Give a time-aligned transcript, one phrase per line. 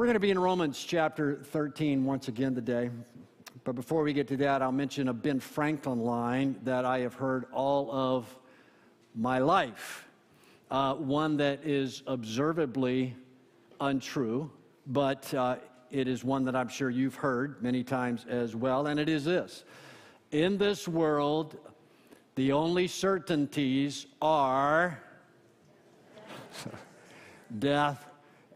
[0.00, 2.88] We're going to be in Romans chapter 13 once again today.
[3.64, 7.12] But before we get to that, I'll mention a Ben Franklin line that I have
[7.12, 8.34] heard all of
[9.14, 10.08] my life.
[10.70, 13.14] Uh, one that is observably
[13.78, 14.50] untrue,
[14.86, 15.56] but uh,
[15.90, 19.26] it is one that I'm sure you've heard many times as well, and it is
[19.26, 19.64] this
[20.30, 21.58] In this world,
[22.36, 24.98] the only certainties are
[27.58, 28.06] death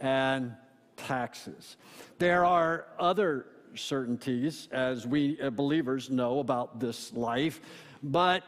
[0.00, 0.54] and
[0.96, 1.76] taxes.
[2.18, 7.60] There are other certainties, as we uh, believers know about this life,
[8.02, 8.42] but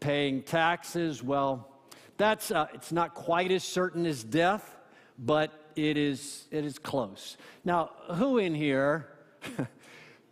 [0.00, 1.68] paying taxes, well,
[2.16, 4.76] that's uh, it's not quite as certain as death,
[5.18, 7.36] but it is it is close.
[7.64, 9.08] Now, who in here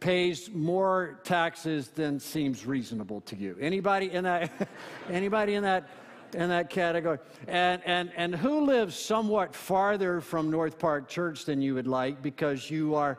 [0.00, 3.56] pays more taxes than seems reasonable to you?
[3.60, 4.68] Anybody in that?
[5.10, 5.88] anybody in that?
[6.34, 7.18] In that category.
[7.48, 12.22] And, and, and who lives somewhat farther from North Park Church than you would like
[12.22, 13.18] because you are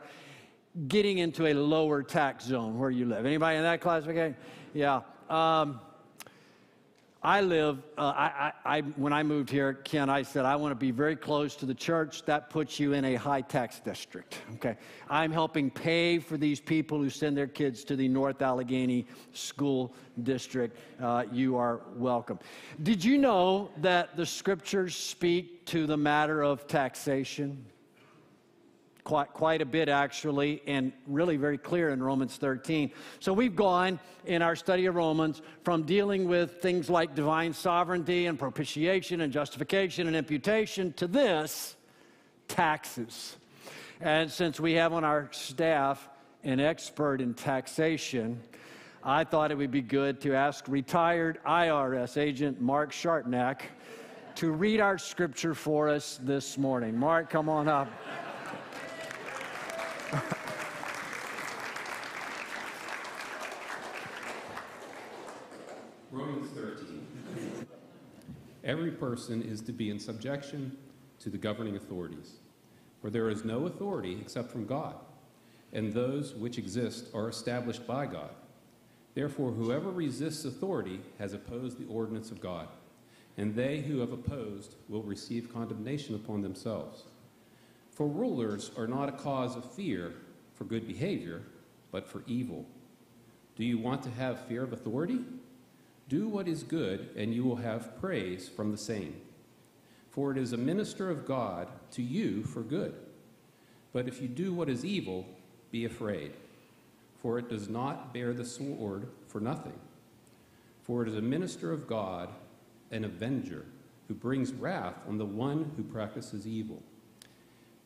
[0.88, 3.26] getting into a lower tax zone where you live?
[3.26, 4.36] Anybody in that classification?
[4.74, 5.00] Yeah.
[5.28, 5.80] Um,
[7.26, 10.70] I live, uh, I, I, I, when I moved here, Ken, I said, I want
[10.70, 12.24] to be very close to the church.
[12.24, 14.38] That puts you in a high tax district.
[14.54, 14.76] Okay.
[15.10, 19.92] I'm helping pay for these people who send their kids to the North Allegheny School
[20.22, 20.78] District.
[21.02, 22.38] Uh, you are welcome.
[22.84, 27.66] Did you know that the scriptures speak to the matter of taxation?
[29.06, 32.90] Quite, quite a bit, actually, and really very clear in Romans 13.
[33.20, 38.26] So we've gone in our study of Romans from dealing with things like divine sovereignty
[38.26, 41.76] and propitiation and justification and imputation to this
[42.48, 43.36] taxes.
[44.00, 46.08] And since we have on our staff
[46.42, 48.40] an expert in taxation,
[49.04, 53.60] I thought it would be good to ask retired IRS agent Mark Sharpnack
[54.34, 56.98] to read our scripture for us this morning.
[56.98, 57.88] Mark, come on up.
[66.12, 67.66] Romans 13.
[68.62, 70.78] Every person is to be in subjection
[71.18, 72.34] to the governing authorities,
[73.00, 74.94] for there is no authority except from God,
[75.72, 78.30] and those which exist are established by God.
[79.14, 82.68] Therefore, whoever resists authority has opposed the ordinance of God,
[83.36, 87.02] and they who have opposed will receive condemnation upon themselves.
[87.96, 90.12] For rulers are not a cause of fear
[90.52, 91.40] for good behavior,
[91.90, 92.66] but for evil.
[93.56, 95.20] Do you want to have fear of authority?
[96.06, 99.16] Do what is good, and you will have praise from the same.
[100.10, 102.94] For it is a minister of God to you for good.
[103.94, 105.24] But if you do what is evil,
[105.70, 106.32] be afraid,
[107.22, 109.80] for it does not bear the sword for nothing.
[110.82, 112.28] For it is a minister of God,
[112.90, 113.64] an avenger,
[114.06, 116.82] who brings wrath on the one who practices evil.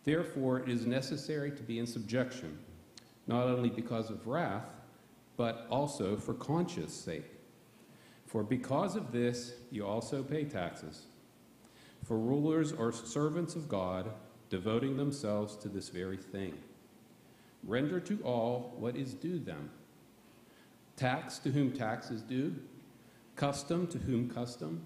[0.04, 2.58] Therefore, it is necessary to be in subjection,
[3.26, 4.66] not only because of wrath,
[5.36, 7.24] but also for conscience sake.
[8.26, 11.06] For because of this, you also pay taxes.
[12.04, 14.10] For rulers are servants of God,
[14.48, 16.54] devoting themselves to this very thing.
[17.64, 19.70] Render to all what is due them
[20.96, 22.54] tax to whom tax is due,
[23.34, 24.84] custom to whom custom,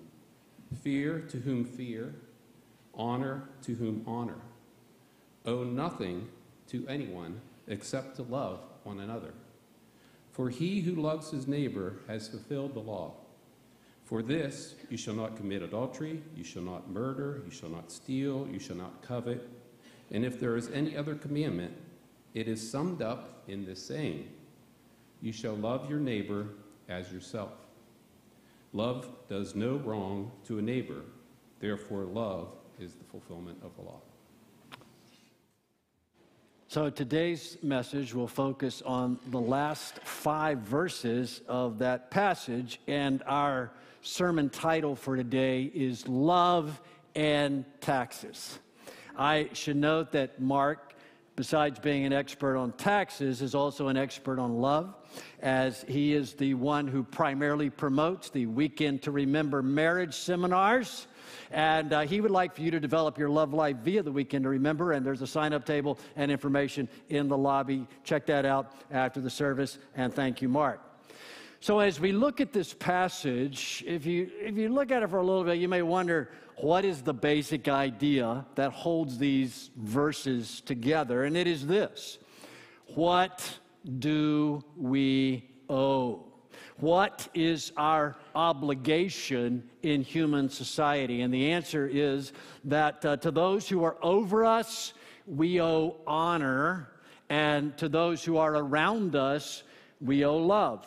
[0.80, 2.14] fear to whom fear,
[2.94, 4.38] honor to whom honor.
[5.46, 6.28] Owe nothing
[6.68, 9.32] to anyone except to love one another.
[10.32, 13.14] For he who loves his neighbor has fulfilled the law.
[14.04, 18.46] For this, you shall not commit adultery, you shall not murder, you shall not steal,
[18.50, 19.48] you shall not covet.
[20.10, 21.72] And if there is any other commandment,
[22.34, 24.28] it is summed up in this saying
[25.22, 26.48] You shall love your neighbor
[26.88, 27.52] as yourself.
[28.72, 31.02] Love does no wrong to a neighbor,
[31.60, 34.00] therefore, love is the fulfillment of the law.
[36.74, 43.70] So today's message will focus on the last five verses of that passage, and our
[44.02, 46.80] sermon title for today is Love
[47.14, 48.58] and Taxes.
[49.16, 50.94] I should note that Mark,
[51.36, 54.96] besides being an expert on taxes, is also an expert on love,
[55.40, 61.06] as he is the one who primarily promotes the Weekend to Remember marriage seminars
[61.50, 64.44] and uh, he would like for you to develop your love life via the weekend
[64.44, 64.92] to remember.
[64.92, 67.86] And there's a sign up table and information in the lobby.
[68.04, 69.78] Check that out after the service.
[69.96, 70.80] And thank you, Mark.
[71.60, 75.16] So, as we look at this passage, if you, if you look at it for
[75.16, 80.60] a little bit, you may wonder what is the basic idea that holds these verses
[80.60, 81.24] together?
[81.24, 82.18] And it is this
[82.94, 83.58] What
[83.98, 86.33] do we owe?
[86.78, 91.22] What is our obligation in human society?
[91.22, 92.32] And the answer is
[92.64, 94.92] that uh, to those who are over us,
[95.26, 96.88] we owe honor,
[97.28, 99.62] and to those who are around us,
[100.00, 100.86] we owe love.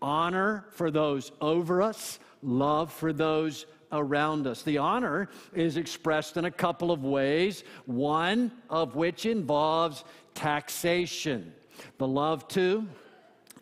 [0.00, 4.62] Honor for those over us, love for those around us.
[4.62, 10.04] The honor is expressed in a couple of ways, one of which involves
[10.34, 11.52] taxation.
[11.98, 12.86] The love, too,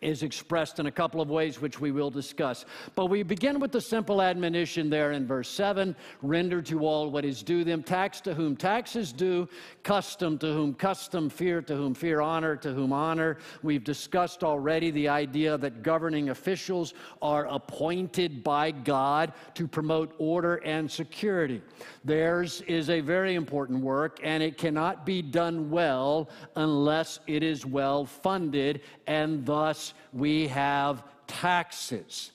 [0.01, 2.65] is expressed in a couple of ways, which we will discuss.
[2.95, 7.25] But we begin with the simple admonition there in verse 7 render to all what
[7.25, 9.47] is due them, tax to whom tax is due,
[9.83, 13.37] custom to whom custom, fear to whom fear, honor to whom honor.
[13.63, 20.55] We've discussed already the idea that governing officials are appointed by God to promote order
[20.57, 21.61] and security.
[22.05, 27.65] Theirs is a very important work, and it cannot be done well unless it is
[27.65, 32.31] well funded and thus we have taxes.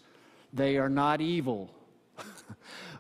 [0.53, 1.71] They are not evil,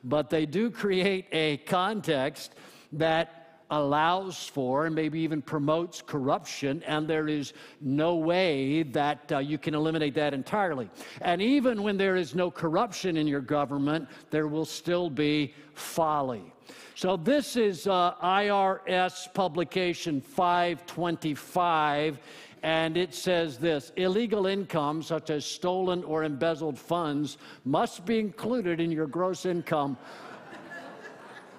[0.04, 2.54] but they do create a context
[2.92, 9.38] that allows for and maybe even promotes corruption, and there is no way that uh,
[9.38, 10.88] you can eliminate that entirely.
[11.20, 16.52] And even when there is no corruption in your government, there will still be folly.
[16.96, 22.20] So, this is uh, IRS publication 525
[22.64, 28.80] and it says this illegal income, such as stolen or embezzled funds, must be included
[28.80, 29.98] in your gross income.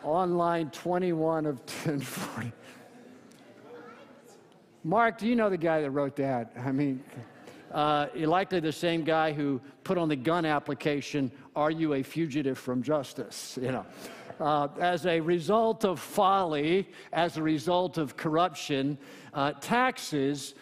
[0.04, 2.52] on line 21 of 1040.
[4.84, 6.52] Mark, do you know the guy that wrote that?
[6.58, 7.04] I mean,
[7.72, 12.58] uh, likely the same guy who put on the gun application, Are you a fugitive
[12.58, 13.60] from justice?
[13.62, 13.86] You know.
[14.40, 18.98] Uh, as a result of folly, as a result of corruption,
[19.34, 20.56] uh, taxes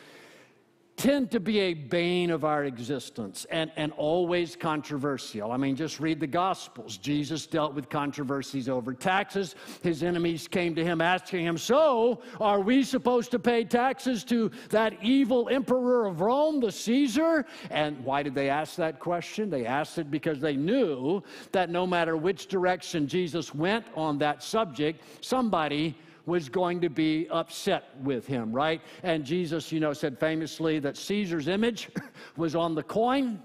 [0.96, 5.52] tend to be a bane of our existence and, and always controversial.
[5.52, 6.98] I mean, just read the Gospels.
[6.98, 9.56] Jesus dealt with controversies over taxes.
[9.82, 14.52] His enemies came to him asking him, So, are we supposed to pay taxes to
[14.70, 17.46] that evil emperor of Rome, the Caesar?
[17.72, 19.50] And why did they ask that question?
[19.50, 24.44] They asked it because they knew that no matter which direction Jesus went on that
[24.44, 25.96] subject, somebody
[26.26, 28.82] was going to be upset with him, right?
[29.04, 31.90] And Jesus, you know, said famously that Caesar's image
[32.38, 33.42] was on the coin.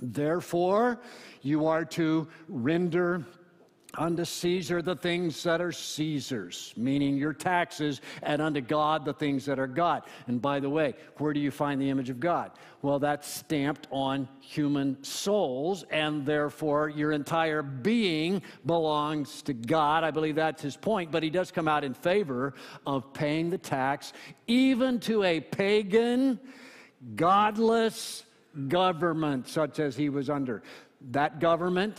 [0.00, 1.00] Therefore,
[1.42, 3.24] you are to render
[3.98, 9.44] unto Caesar the things that are Caesar's, meaning your taxes, and unto God the things
[9.46, 10.04] that are God.
[10.26, 12.52] And by the way, where do you find the image of God?
[12.80, 20.04] Well, that's stamped on human souls, and therefore your entire being belongs to God.
[20.04, 22.54] I believe that's his point, but he does come out in favor
[22.86, 24.14] of paying the tax,
[24.46, 26.40] even to a pagan,
[27.14, 28.24] godless
[28.68, 30.62] government such as he was under.
[31.10, 31.98] That government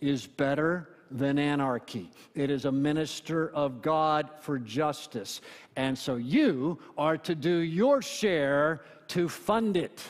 [0.00, 2.10] is better than anarchy.
[2.34, 5.40] It is a minister of God for justice.
[5.76, 10.02] And so you are to do your share to fund it.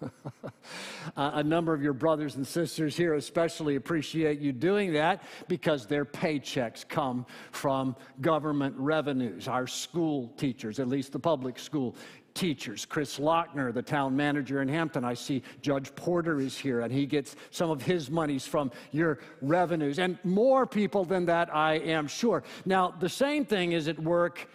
[1.16, 6.04] a number of your brothers and sisters here especially appreciate you doing that because their
[6.04, 9.48] paychecks come from government revenues.
[9.48, 11.96] Our school teachers, at least the public school
[12.34, 12.86] teachers.
[12.86, 17.06] Chris Lochner, the town manager in Hampton, I see Judge Porter is here, and he
[17.06, 22.06] gets some of his monies from your revenues, and more people than that, I am
[22.06, 22.42] sure.
[22.64, 24.48] Now, the same thing is at work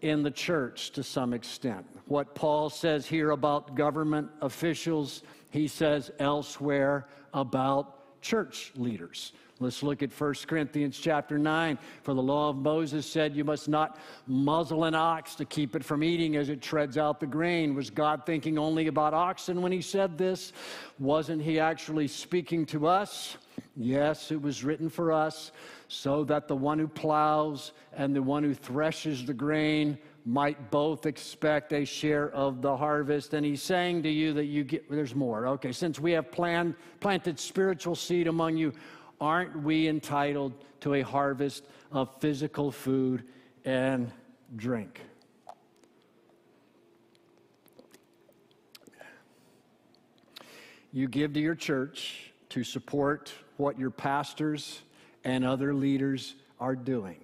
[0.00, 1.86] in the church to some extent.
[2.06, 9.32] What Paul says here about government officials, he says elsewhere about church leaders.
[9.62, 11.78] Let's look at 1 Corinthians chapter 9.
[12.02, 15.84] For the law of Moses said, You must not muzzle an ox to keep it
[15.84, 17.74] from eating as it treads out the grain.
[17.74, 20.52] Was God thinking only about oxen when he said this?
[20.98, 23.36] Wasn't he actually speaking to us?
[23.76, 25.52] Yes, it was written for us,
[25.88, 31.06] so that the one who plows and the one who threshes the grain might both
[31.06, 33.34] expect a share of the harvest.
[33.34, 35.46] And he's saying to you that you get, there's more.
[35.48, 38.72] Okay, since we have planned, planted spiritual seed among you,
[39.22, 43.22] aren't we entitled to a harvest of physical food
[43.64, 44.10] and
[44.56, 45.00] drink?
[50.92, 54.82] You give to your church to support what your pastors
[55.22, 57.20] and other leaders are doing.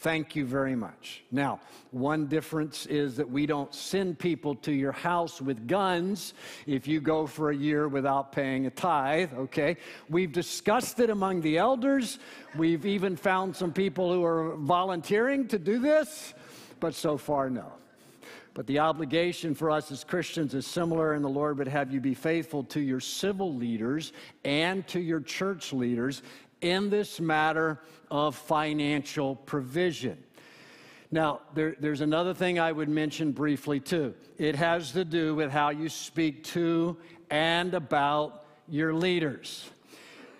[0.00, 1.22] Thank you very much.
[1.30, 6.32] Now, one difference is that we don't send people to your house with guns
[6.66, 9.76] if you go for a year without paying a tithe, okay?
[10.08, 12.18] We've discussed it among the elders.
[12.56, 16.32] We've even found some people who are volunteering to do this,
[16.80, 17.70] but so far, no.
[18.54, 22.00] But the obligation for us as Christians is similar, and the Lord would have you
[22.00, 24.14] be faithful to your civil leaders
[24.44, 26.22] and to your church leaders
[26.60, 30.22] in this matter of financial provision.
[31.12, 34.14] Now, there, there's another thing I would mention briefly too.
[34.38, 36.96] It has to do with how you speak to
[37.30, 39.68] and about your leaders.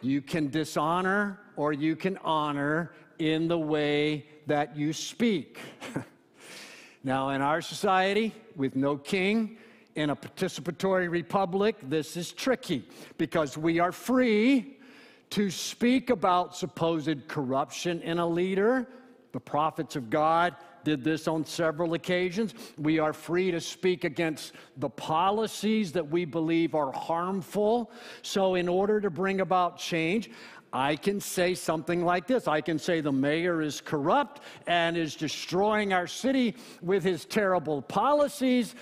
[0.01, 5.59] You can dishonor or you can honor in the way that you speak.
[7.05, 9.59] now, in our society, with no king,
[9.97, 12.85] in a participatory republic, this is tricky
[13.19, 14.79] because we are free
[15.31, 18.87] to speak about supposed corruption in a leader
[19.33, 22.55] the prophets of God did this on several occasions.
[22.79, 27.91] We are free to speak against the policies that we believe are harmful.
[28.23, 30.31] So, in order to bring about change,
[30.73, 35.17] I can say something like this I can say the mayor is corrupt and is
[35.17, 38.75] destroying our city with his terrible policies,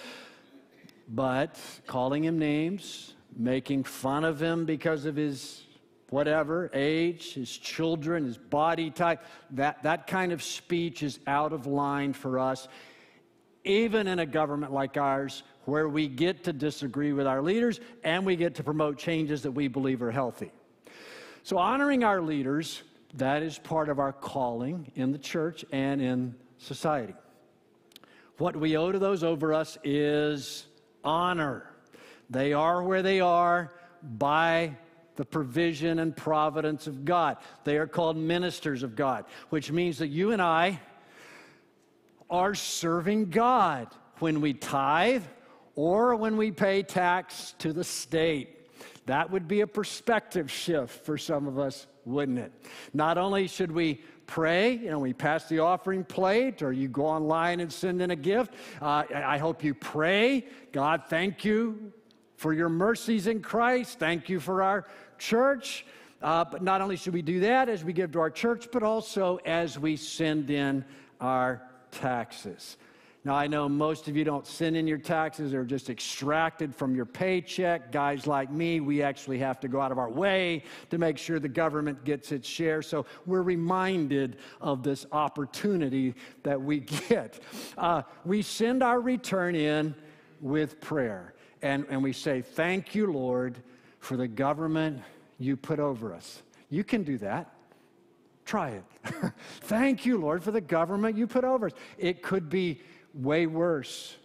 [1.09, 5.64] but calling him names, making fun of him because of his
[6.11, 11.67] whatever, age, his children, his body type, that, that kind of speech is out of
[11.67, 12.69] line for us,
[13.65, 18.25] even in a government like ours, where we get to disagree with our leaders and
[18.25, 20.50] we get to promote changes that we believe are healthy.
[21.43, 22.83] So, honoring our leaders,
[23.15, 27.15] that is part of our calling in the church and in society.
[28.38, 30.67] What we owe to those over us is
[31.05, 31.71] honor.
[32.31, 33.73] They are where they are
[34.03, 34.77] by
[35.18, 37.38] the provision and providence of God.
[37.64, 40.80] They are called ministers of God, which means that you and I
[42.30, 43.88] are serving God
[44.20, 45.25] when we tithe
[45.75, 48.70] or when we pay tax to the state.
[49.06, 52.52] That would be a perspective shift for some of us, wouldn't it?
[52.94, 57.06] Not only should we pray, you know, we pass the offering plate or you go
[57.06, 60.46] online and send in a gift, uh, I hope you pray.
[60.70, 61.92] God, thank you
[62.38, 63.98] for your mercies in Christ.
[63.98, 64.87] Thank you for our
[65.18, 65.84] church.
[66.20, 68.82] Uh, but not only should we do that as we give to our church, but
[68.82, 70.84] also as we send in
[71.20, 72.76] our taxes.
[73.25, 76.94] Now, I know most of you don't send in your taxes, they're just extracted from
[76.94, 77.92] your paycheck.
[77.92, 81.38] Guys like me, we actually have to go out of our way to make sure
[81.38, 82.80] the government gets its share.
[82.80, 87.40] So we're reminded of this opportunity that we get.
[87.76, 89.94] Uh, we send our return in
[90.40, 93.62] with prayer, and, and we say, Thank you, Lord
[93.99, 95.02] for the government
[95.38, 96.43] you put over us.
[96.71, 97.52] You can do that.
[98.45, 98.85] Try it.
[99.62, 101.73] Thank you, Lord, for the government you put over us.
[101.99, 102.81] It could be
[103.14, 104.17] way worse.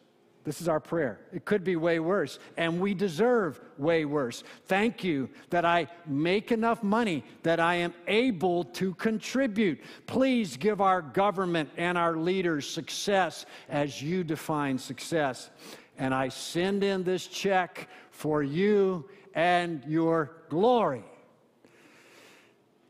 [0.44, 1.20] This is our prayer.
[1.32, 4.44] It could be way worse, and we deserve way worse.
[4.66, 9.80] Thank you that I make enough money that I am able to contribute.
[10.06, 15.50] Please give our government and our leaders success as you define success.
[15.98, 21.04] And I send in this check for you and your glory.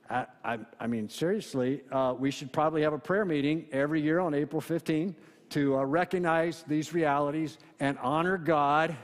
[0.10, 4.20] I, I, I mean, seriously, uh, we should probably have a prayer meeting every year
[4.20, 5.16] on April 15
[5.52, 8.96] to uh, recognize these realities and honor God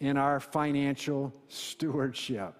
[0.00, 2.54] in our financial stewardship.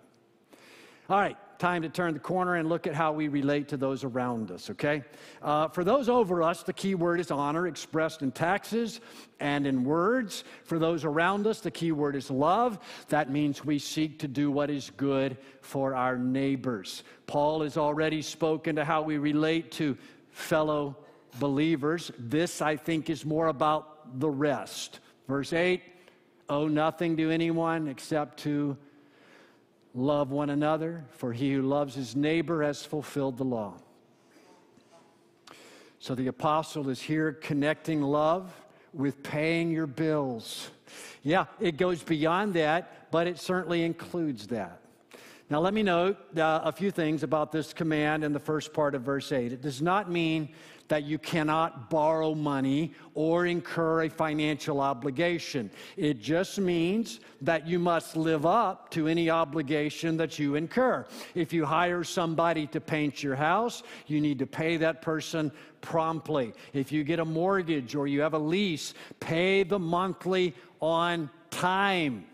[1.09, 4.05] All right, time to turn the corner and look at how we relate to those
[4.05, 5.03] around us, okay?
[5.41, 9.01] Uh, for those over us, the key word is honor, expressed in taxes
[9.41, 10.45] and in words.
[10.65, 12.79] For those around us, the key word is love.
[13.09, 17.03] That means we seek to do what is good for our neighbors.
[17.27, 19.97] Paul has already spoken to how we relate to
[20.33, 20.95] fellow
[21.41, 22.13] believers.
[22.19, 25.01] This, I think, is more about the rest.
[25.27, 25.83] Verse 8
[26.51, 28.77] owe nothing to anyone except to
[29.95, 33.75] Love one another, for he who loves his neighbor has fulfilled the law.
[36.01, 38.53] So the apostle is here connecting love
[38.93, 40.71] with paying your bills.
[41.23, 44.81] Yeah, it goes beyond that, but it certainly includes that.
[45.49, 48.95] Now, let me note uh, a few things about this command in the first part
[48.95, 49.53] of verse 8.
[49.53, 50.49] It does not mean
[50.89, 55.71] that you cannot borrow money or incur a financial obligation.
[55.97, 61.07] It just means that you must live up to any obligation that you incur.
[61.35, 65.51] If you hire somebody to paint your house, you need to pay that person
[65.81, 66.53] promptly.
[66.73, 72.27] If you get a mortgage or you have a lease, pay the monthly on time.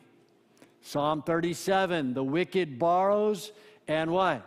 [0.83, 3.53] Psalm 37 the wicked borrows
[3.87, 4.47] and what?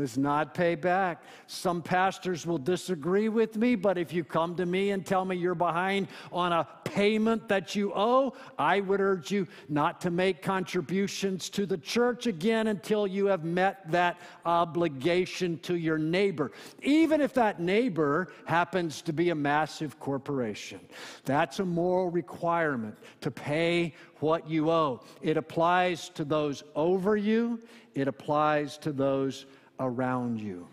[0.00, 1.22] Does not pay back.
[1.46, 5.36] Some pastors will disagree with me, but if you come to me and tell me
[5.36, 10.42] you're behind on a payment that you owe, I would urge you not to make
[10.42, 16.50] contributions to the church again until you have met that obligation to your neighbor,
[16.82, 20.80] even if that neighbor happens to be a massive corporation.
[21.24, 25.00] That's a moral requirement to pay what you owe.
[25.22, 27.60] It applies to those over you,
[27.94, 29.46] it applies to those
[29.80, 30.68] around you.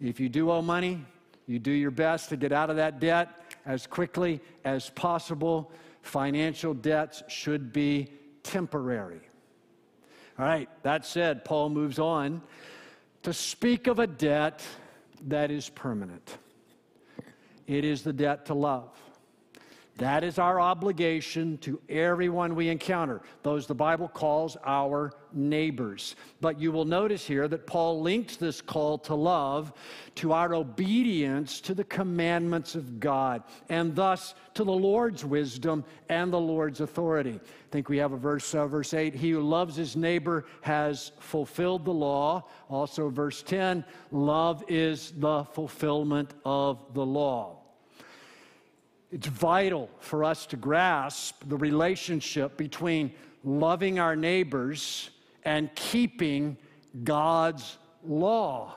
[0.00, 1.04] If you do owe money,
[1.50, 5.72] You do your best to get out of that debt as quickly as possible.
[6.00, 8.06] Financial debts should be
[8.44, 9.20] temporary.
[10.38, 12.40] All right, that said, Paul moves on
[13.24, 14.62] to speak of a debt
[15.26, 16.38] that is permanent.
[17.66, 18.96] It is the debt to love.
[19.96, 26.16] That is our obligation to everyone we encounter, those the Bible calls our neighbors.
[26.40, 29.72] But you will notice here that Paul links this call to love
[30.16, 36.32] to our obedience to the commandments of God, and thus to the Lord's wisdom and
[36.32, 37.40] the Lord's authority.
[37.42, 41.12] I think we have a verse, uh, verse 8 He who loves his neighbor has
[41.20, 42.48] fulfilled the law.
[42.68, 47.60] Also, verse 10 love is the fulfillment of the law.
[49.12, 55.10] It's vital for us to grasp the relationship between loving our neighbors
[55.44, 56.56] and keeping
[57.04, 58.74] God's law.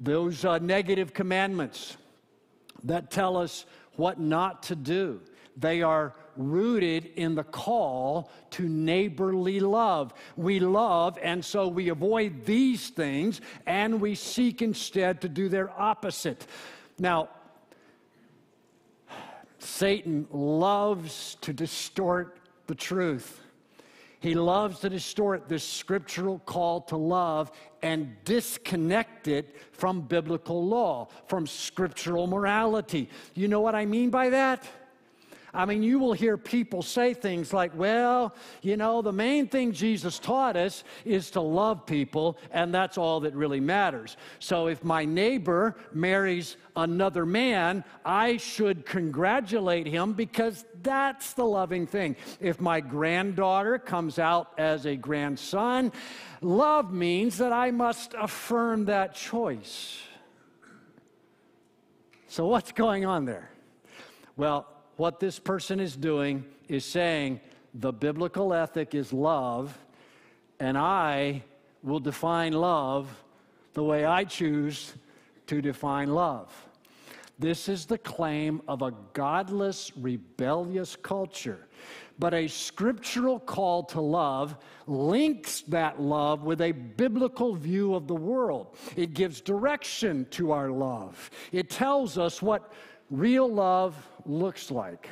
[0.00, 1.96] Those uh, negative commandments
[2.84, 3.64] that tell us
[3.96, 5.20] what not to do,
[5.56, 10.12] they are rooted in the call to neighborly love.
[10.36, 15.70] We love, and so we avoid these things, and we seek instead to do their
[15.80, 16.46] opposite.
[16.98, 17.30] Now,
[19.58, 23.40] Satan loves to distort the truth.
[24.26, 31.06] He loves to distort this scriptural call to love and disconnect it from biblical law,
[31.28, 33.08] from scriptural morality.
[33.34, 34.64] You know what I mean by that?
[35.54, 39.72] I mean, you will hear people say things like, well, you know, the main thing
[39.72, 44.16] Jesus taught us is to love people, and that's all that really matters.
[44.38, 51.86] So if my neighbor marries another man, I should congratulate him because that's the loving
[51.86, 52.16] thing.
[52.40, 55.92] If my granddaughter comes out as a grandson,
[56.40, 59.98] love means that I must affirm that choice.
[62.28, 63.50] So, what's going on there?
[64.36, 67.40] Well, what this person is doing is saying
[67.74, 69.76] the biblical ethic is love,
[70.58, 71.42] and I
[71.82, 73.08] will define love
[73.74, 74.94] the way I choose
[75.46, 76.50] to define love.
[77.38, 81.66] This is the claim of a godless, rebellious culture.
[82.18, 84.56] But a scriptural call to love
[84.86, 88.74] links that love with a biblical view of the world.
[88.96, 91.30] It gives direction to our love.
[91.52, 92.72] It tells us what
[93.10, 95.08] real love looks like.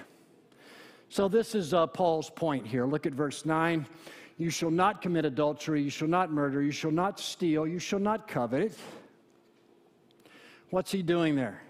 [1.09, 2.87] So, this is uh, Paul's point here.
[2.87, 3.87] Look at verse 9.
[4.37, 8.01] You shall not commit adultery, you shall not murder, you shall not steal, you shall
[8.01, 8.77] not covet.
[10.71, 11.63] What's he doing there?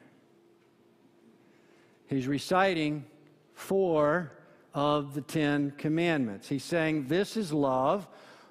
[2.07, 3.05] He's reciting
[3.53, 4.33] four
[4.73, 6.49] of the Ten Commandments.
[6.49, 8.09] He's saying, This is love.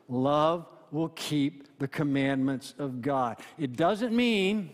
[0.07, 3.37] Love will keep the commandments of God.
[3.57, 4.69] It doesn't mean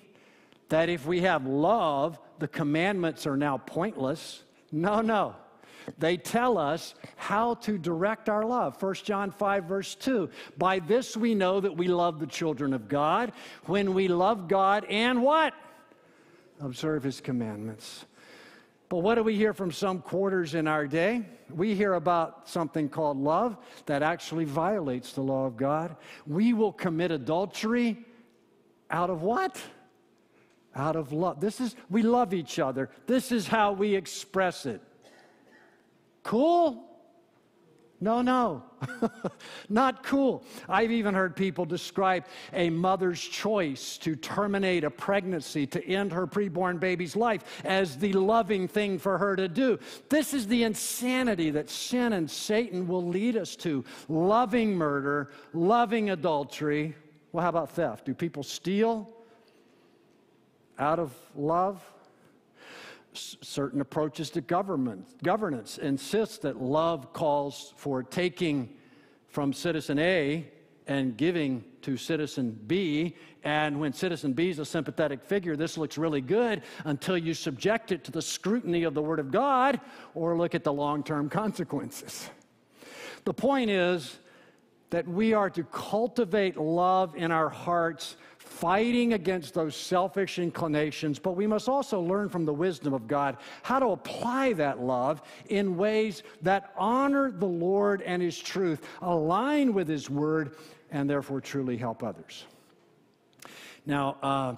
[0.68, 4.44] that if we have love, the commandments are now pointless.
[4.72, 5.36] No, no.
[5.98, 8.82] They tell us how to direct our love.
[8.82, 10.30] 1 John 5, verse 2.
[10.58, 13.32] By this we know that we love the children of God
[13.66, 15.54] when we love God and what?
[16.60, 18.06] Observe his commandments.
[18.90, 21.24] But what do we hear from some quarters in our day?
[21.54, 25.96] We hear about something called love that actually violates the law of God.
[26.26, 28.04] We will commit adultery
[28.90, 29.62] out of what?
[30.76, 31.40] Out of love.
[31.40, 32.90] This is, we love each other.
[33.08, 34.82] This is how we express it.
[36.24, 36.86] Cool?
[38.02, 38.64] No, no,
[39.70, 40.46] not cool.
[40.70, 46.26] I've even heard people describe a mother's choice to terminate a pregnancy to end her
[46.26, 49.80] preborn baby's life as the loving thing for her to do.
[50.08, 56.12] This is the insanity that sin and Satan will lead us to loving murder, loving
[56.12, 56.96] adultery.
[57.34, 58.06] Well, how about theft?
[58.06, 59.14] Do people steal?
[60.80, 61.84] Out of love.
[63.14, 68.70] Certain approaches to government, governance insist that love calls for taking
[69.28, 70.48] from citizen A
[70.88, 73.16] and giving to citizen B.
[73.44, 77.92] And when citizen B is a sympathetic figure, this looks really good until you subject
[77.92, 79.80] it to the scrutiny of the Word of God
[80.14, 82.30] or look at the long term consequences.
[83.26, 84.18] The point is
[84.90, 88.16] that we are to cultivate love in our hearts
[88.50, 93.38] fighting against those selfish inclinations, but we must also learn from the wisdom of God
[93.62, 99.74] how to apply that love in ways that honor the Lord and His truth, align
[99.74, 100.56] with His word,
[100.92, 102.46] and therefore truly help others.
[103.86, 104.56] Now, uh,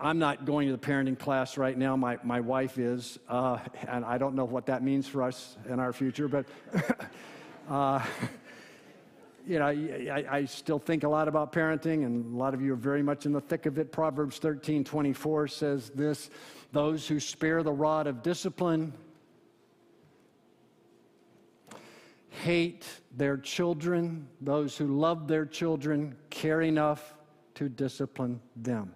[0.00, 1.94] I'm not going to the parenting class right now.
[1.94, 5.78] My, my wife is, uh, and I don't know what that means for us in
[5.78, 6.46] our future, but
[7.68, 8.04] uh,
[9.48, 12.74] you know, I, I, still think a lot about parenting, and a lot of you
[12.74, 13.90] are very much in the thick of it.
[13.90, 16.28] Proverbs 13 24 says this
[16.72, 18.92] Those who spare the rod of discipline
[22.28, 27.14] hate their children, those who love their children care enough
[27.54, 28.92] to discipline them.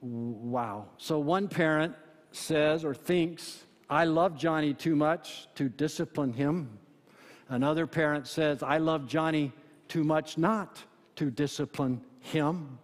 [0.00, 0.86] Wow.
[0.96, 1.94] So one parent
[2.32, 6.78] says or thinks, I love Johnny too much to discipline him.
[7.52, 9.52] Another parent says, I love Johnny
[9.86, 10.82] too much not
[11.16, 12.78] to discipline him.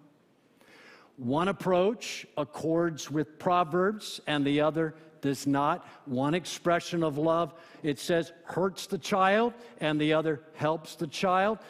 [1.17, 5.89] One approach accords with Proverbs, and the other does not.
[6.05, 11.61] One expression of love, it says, hurts the child, and the other helps the child.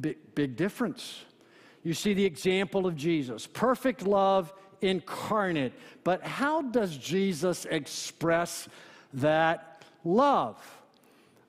[0.00, 1.26] Big, big difference.
[1.82, 5.74] You see the example of Jesus perfect love incarnate.
[6.04, 8.66] But how does Jesus express
[9.12, 10.56] that love?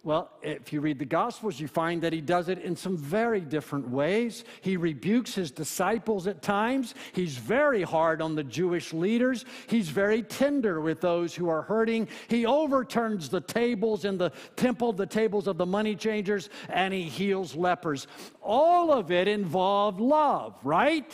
[0.07, 3.41] Well, if you read the Gospels, you find that he does it in some very
[3.41, 4.45] different ways.
[4.61, 6.95] He rebukes his disciples at times.
[7.11, 9.43] He's very hard on the Jewish leaders.
[9.67, 12.07] He's very tender with those who are hurting.
[12.29, 17.03] He overturns the tables in the temple, the tables of the money changers, and he
[17.03, 18.07] heals lepers.
[18.41, 21.11] All of it involved love, right?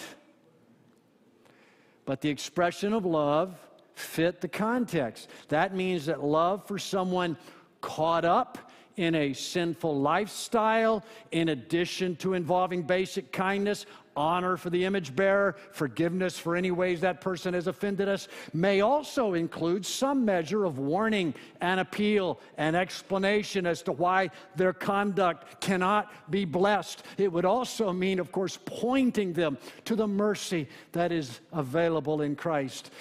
[2.05, 3.57] But the expression of love
[3.95, 5.29] fit the context.
[5.47, 7.37] That means that love for someone
[7.81, 14.85] caught up in a sinful lifestyle, in addition to involving basic kindness, honor for the
[14.85, 20.23] image bearer, forgiveness for any ways that person has offended us, may also include some
[20.23, 27.03] measure of warning and appeal and explanation as to why their conduct cannot be blessed.
[27.17, 32.35] It would also mean, of course, pointing them to the mercy that is available in
[32.35, 32.91] Christ.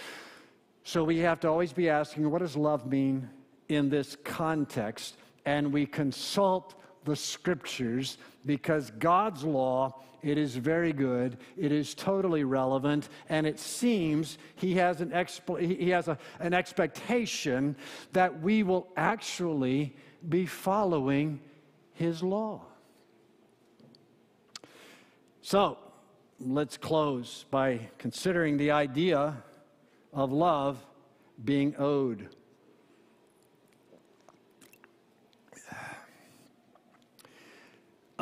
[0.85, 3.29] So we have to always be asking, what does love mean
[3.69, 5.17] in this context?
[5.45, 6.75] And we consult
[7.05, 13.59] the scriptures because God's law, it is very good, it is totally relevant, and it
[13.59, 15.13] seems He has an,
[15.59, 17.77] he has a, an expectation
[18.13, 19.97] that we will actually
[20.29, 21.41] be following
[21.95, 22.63] His law.
[25.41, 25.79] So,
[26.39, 29.43] let's close by considering the idea
[30.13, 30.85] of love
[31.45, 32.29] being owed.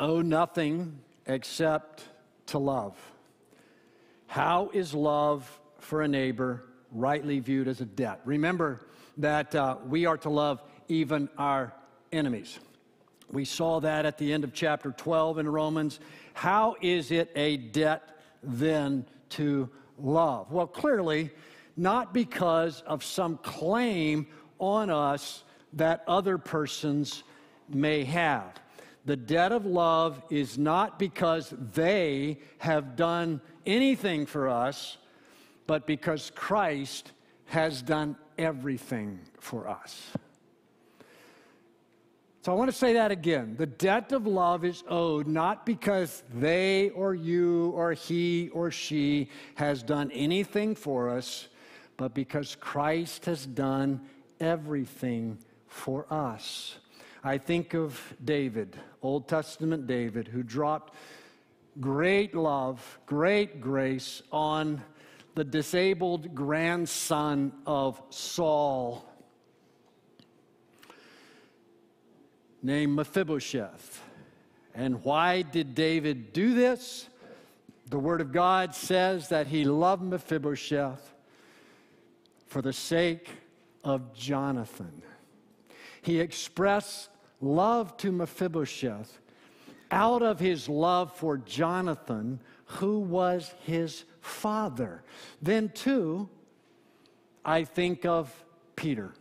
[0.01, 2.03] Owe nothing except
[2.47, 2.97] to love.
[4.25, 8.19] How is love for a neighbor rightly viewed as a debt?
[8.25, 8.81] Remember
[9.17, 11.71] that uh, we are to love even our
[12.11, 12.59] enemies.
[13.31, 15.99] We saw that at the end of chapter 12 in Romans.
[16.33, 20.51] How is it a debt then to love?
[20.51, 21.29] Well, clearly,
[21.77, 24.27] not because of some claim
[24.59, 27.23] on us that other persons
[27.69, 28.59] may have.
[29.05, 34.97] The debt of love is not because they have done anything for us,
[35.65, 37.11] but because Christ
[37.45, 40.11] has done everything for us.
[42.43, 43.55] So I want to say that again.
[43.55, 49.29] The debt of love is owed not because they or you or he or she
[49.55, 51.49] has done anything for us,
[51.97, 54.01] but because Christ has done
[54.39, 55.37] everything
[55.67, 56.77] for us.
[57.23, 60.95] I think of David, Old Testament David, who dropped
[61.79, 64.81] great love, great grace on
[65.35, 69.05] the disabled grandson of Saul
[72.63, 74.01] named Mephibosheth.
[74.73, 77.07] And why did David do this?
[77.89, 81.13] The Word of God says that he loved Mephibosheth
[82.47, 83.29] for the sake
[83.83, 85.03] of Jonathan.
[86.01, 87.10] He expressed
[87.41, 89.19] love to Mephibosheth
[89.89, 95.03] out of his love for Jonathan, who was his father.
[95.41, 96.29] Then, too,
[97.43, 98.31] I think of
[98.75, 99.13] Peter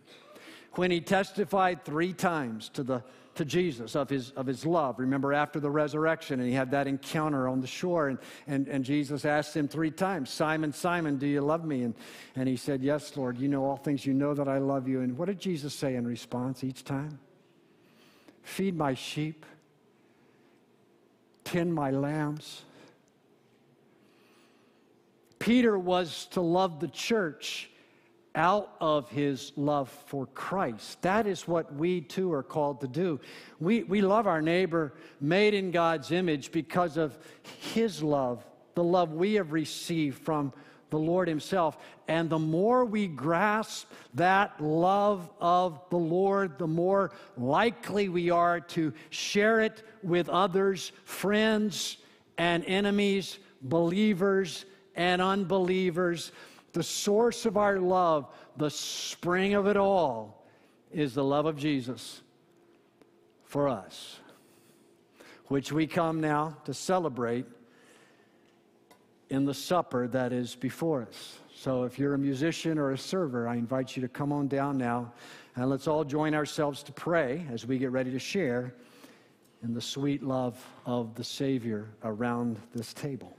[0.72, 3.02] when he testified three times to the
[3.40, 4.98] to Jesus of his, of his love.
[4.98, 8.84] Remember, after the resurrection, and he had that encounter on the shore, and, and, and
[8.84, 11.84] Jesus asked him three times, Simon, Simon, do you love me?
[11.84, 11.94] And,
[12.36, 15.00] and he said, Yes, Lord, you know all things, you know that I love you.
[15.00, 17.18] And what did Jesus say in response each time?
[18.42, 19.46] Feed my sheep,
[21.44, 22.64] tend my lambs.
[25.38, 27.70] Peter was to love the church
[28.34, 31.00] out of his love for Christ.
[31.02, 33.20] That is what we too are called to do.
[33.58, 39.12] We, we love our neighbor made in God's image because of his love, the love
[39.12, 40.52] we have received from
[40.90, 41.78] the Lord Himself.
[42.08, 48.60] And the more we grasp that love of the Lord, the more likely we are
[48.60, 51.98] to share it with others, friends
[52.38, 54.64] and enemies, believers
[54.96, 56.32] and unbelievers.
[56.72, 60.46] The source of our love, the spring of it all,
[60.92, 62.22] is the love of Jesus
[63.44, 64.18] for us,
[65.46, 67.46] which we come now to celebrate
[69.30, 71.38] in the supper that is before us.
[71.54, 74.76] So if you're a musician or a server, I invite you to come on down
[74.76, 75.12] now
[75.56, 78.74] and let's all join ourselves to pray as we get ready to share
[79.62, 83.36] in the sweet love of the Savior around this table.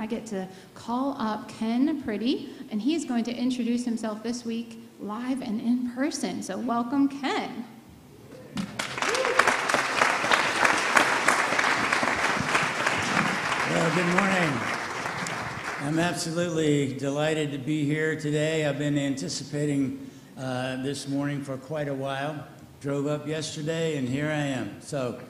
[0.00, 4.82] I get to call up Ken Priddy, and he's going to introduce himself this week
[4.98, 6.42] live and in person.
[6.42, 7.66] So, welcome, Ken.
[13.68, 14.60] Well, good morning.
[15.82, 18.64] I'm absolutely delighted to be here today.
[18.64, 22.42] I've been anticipating uh, this morning for quite a while.
[22.80, 24.80] Drove up yesterday, and here I am.
[24.80, 25.20] So,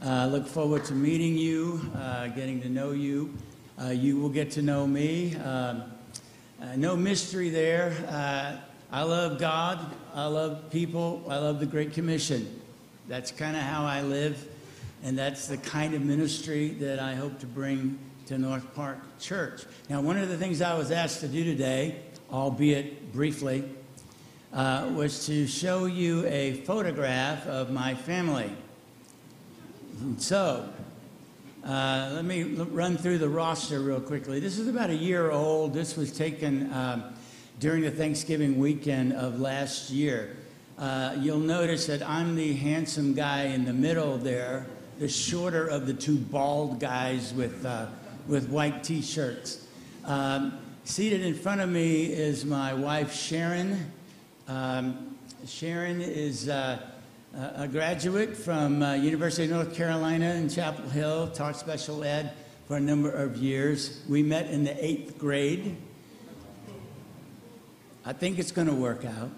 [0.00, 3.36] uh, look forward to meeting you, uh, getting to know you.
[3.80, 5.36] Uh, you will get to know me.
[5.36, 5.84] Um,
[6.60, 7.92] uh, no mystery there.
[8.08, 8.56] Uh,
[8.92, 9.94] I love God.
[10.14, 11.24] I love people.
[11.28, 12.60] I love the Great Commission.
[13.08, 14.46] That's kind of how I live,
[15.02, 19.64] and that's the kind of ministry that I hope to bring to North Park Church.
[19.88, 22.00] Now, one of the things I was asked to do today,
[22.30, 23.64] albeit briefly,
[24.52, 28.52] uh, was to show you a photograph of my family.
[30.00, 30.68] And So,
[31.64, 34.40] let me run through the roster real quickly.
[34.40, 35.74] This is about a year old.
[35.74, 37.14] This was taken um,
[37.60, 40.36] during the Thanksgiving weekend of last year.
[40.78, 44.66] Uh, you'll notice that I'm the handsome guy in the middle there,
[44.98, 47.86] the shorter of the two bald guys with, uh,
[48.26, 49.66] with white t shirts.
[50.04, 53.92] Um, seated in front of me is my wife, Sharon.
[54.48, 56.48] Um, Sharon is
[57.34, 62.32] a graduate from uh, University of North Carolina in Chapel Hill, taught special ed
[62.68, 64.02] for a number of years.
[64.08, 65.76] We met in the eighth grade.
[68.04, 69.30] I think it's going to work out.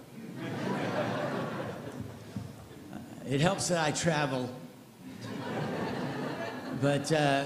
[2.93, 4.51] Uh, it helps that I travel.
[6.81, 7.45] But uh,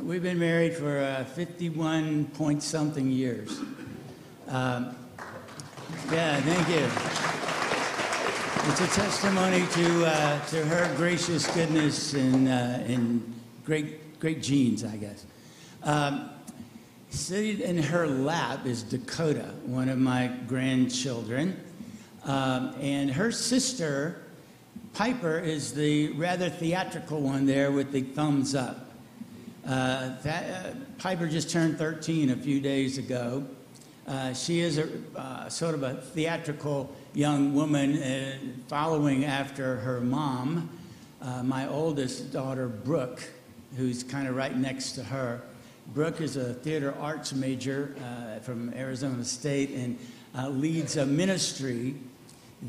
[0.00, 3.58] we've been married for uh, 51 point something years.
[4.46, 4.94] Um,
[6.10, 7.37] yeah, thank you.
[8.70, 14.84] It's a testimony to, uh, to her gracious goodness and, uh, and great, great genes,
[14.84, 15.24] I guess.
[15.82, 16.28] Um,
[17.08, 21.58] sitting in her lap is Dakota, one of my grandchildren.
[22.24, 24.20] Um, and her sister,
[24.92, 28.90] Piper, is the rather theatrical one there with the thumbs up.
[29.66, 33.46] Uh, that, uh, Piper just turned 13 a few days ago.
[34.08, 40.00] Uh, she is a uh, sort of a theatrical young woman uh, following after her
[40.00, 40.70] mom,
[41.20, 43.22] uh, my oldest daughter, Brooke,
[43.76, 45.42] who's kind of right next to her.
[45.88, 49.98] Brooke is a theater arts major uh, from Arizona State and
[50.58, 51.94] leads a ministry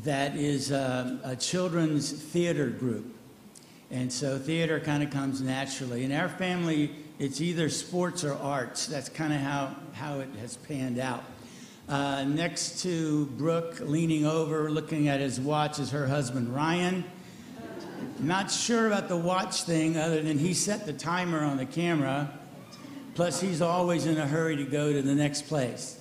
[0.04, 3.16] that is a children's theater group.
[3.90, 6.04] And so theater kind of comes naturally.
[6.04, 6.90] In our family,
[7.20, 8.86] it's either sports or arts.
[8.86, 11.22] That's kind of how, how it has panned out.
[11.86, 17.04] Uh, next to Brooke, leaning over, looking at his watch, is her husband, Ryan.
[18.20, 22.32] Not sure about the watch thing, other than he set the timer on the camera.
[23.14, 26.00] Plus, he's always in a hurry to go to the next place.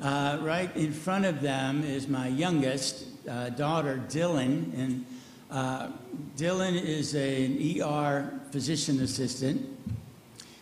[0.00, 4.72] Uh, right in front of them is my youngest uh, daughter, Dylan.
[4.78, 5.06] And
[5.50, 5.88] uh,
[6.36, 9.66] Dylan is a, an ER physician assistant,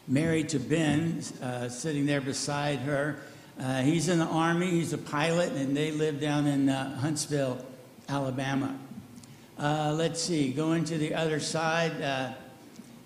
[0.09, 3.19] married to Ben, uh, sitting there beside her.
[3.59, 7.65] Uh, he's in the Army, he's a pilot, and they live down in uh, Huntsville,
[8.09, 8.79] Alabama.
[9.59, 12.01] Uh, let's see, going to the other side.
[12.01, 12.33] Uh,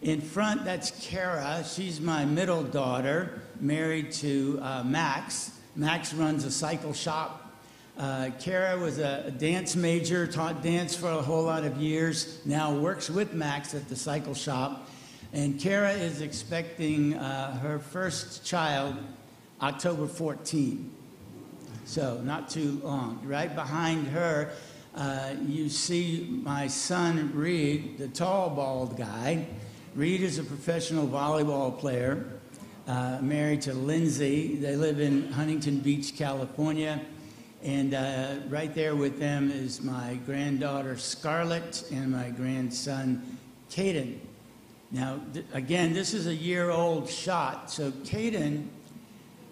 [0.02, 1.64] in front, that's Kara.
[1.64, 5.52] She's my middle daughter, married to uh, Max.
[5.76, 7.54] Max runs a cycle shop.
[7.96, 12.40] Uh, Kara was a, a dance major, taught dance for a whole lot of years,
[12.44, 14.88] now works with Max at the cycle shop.
[15.32, 18.96] And Kara is expecting uh, her first child
[19.62, 20.90] October 14.
[21.84, 23.20] So, not too long.
[23.24, 24.50] Right behind her,
[24.96, 29.46] uh, you see my son Reed, the tall, bald guy.
[29.94, 32.26] Reed is a professional volleyball player,
[32.88, 34.56] uh, married to Lindsay.
[34.56, 37.00] They live in Huntington Beach, California.
[37.62, 43.38] And uh, right there with them is my granddaughter Scarlett and my grandson
[43.70, 44.18] Caden.
[44.90, 47.70] Now, th- again, this is a year old shot.
[47.70, 48.66] So, Caden,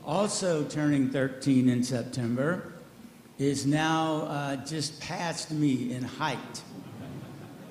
[0.04, 2.72] also turning 13 in September,
[3.38, 6.62] is now uh, just past me in height.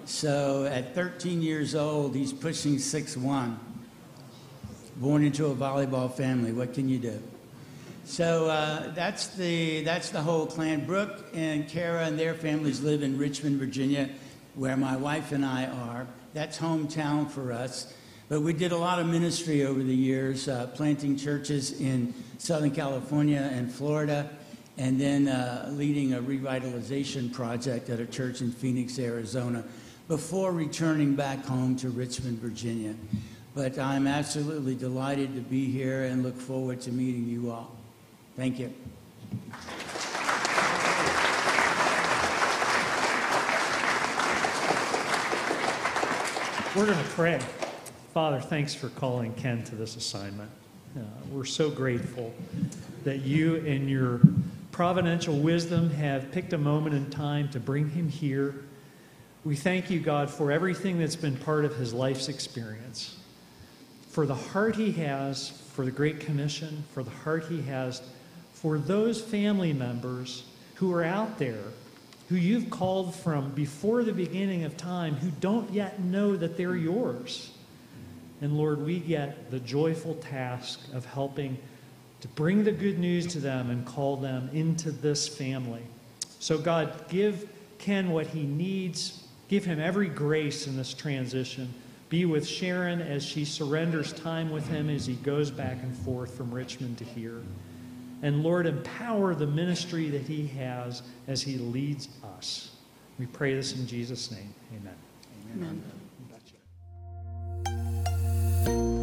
[0.05, 3.57] So, at 13 years old, he's pushing 6'1.
[4.95, 6.53] Born into a volleyball family.
[6.53, 7.22] What can you do?
[8.07, 10.86] So uh, that's the that's the whole clan.
[10.86, 14.09] Brooke and Kara and their families live in Richmond, Virginia,
[14.55, 16.07] where my wife and I are.
[16.34, 17.93] That's hometown for us.
[18.30, 22.71] But we did a lot of ministry over the years, uh, planting churches in Southern
[22.71, 24.30] California and Florida,
[24.78, 29.63] and then uh, leading a revitalization project at a church in Phoenix, Arizona,
[30.07, 32.93] before returning back home to Richmond, Virginia.
[33.55, 37.75] but I'm absolutely delighted to be here and look forward to meeting you all.
[38.36, 38.73] Thank you.
[46.78, 47.39] We're going to pray.
[48.13, 50.51] Father, thanks for calling Ken to this assignment.
[50.95, 50.99] Uh,
[51.32, 52.32] we're so grateful
[53.03, 54.21] that you, in your
[54.71, 58.63] providential wisdom, have picked a moment in time to bring him here.
[59.43, 63.17] We thank you, God, for everything that's been part of his life's experience,
[64.11, 68.03] for the heart he has for the Great Commission, for the heart he has
[68.53, 70.43] for those family members
[70.75, 71.63] who are out there
[72.30, 76.75] who you've called from before the beginning of time who don't yet know that they're
[76.75, 77.51] yours.
[78.41, 81.57] And Lord, we get the joyful task of helping
[82.21, 85.84] to bring the good news to them and call them into this family.
[86.39, 89.23] So, God, give Ken what he needs.
[89.47, 91.73] Give him every grace in this transition.
[92.09, 96.36] Be with Sharon as she surrenders time with him as he goes back and forth
[96.36, 97.41] from Richmond to here.
[98.24, 102.72] And Lord, empower the ministry that he has as he leads us.
[103.20, 104.53] We pray this in Jesus' name.
[104.74, 104.95] Amen.
[105.55, 105.84] Amen.
[108.65, 108.97] Amen.